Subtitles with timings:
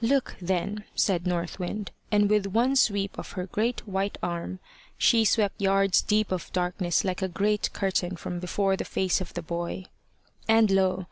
[0.00, 4.60] "Look, then," said North Wind; and, with one sweep of her great white arm,
[4.96, 9.34] she swept yards deep of darkness like a great curtain from before the face of
[9.34, 9.86] the boy.
[10.46, 11.00] And lo!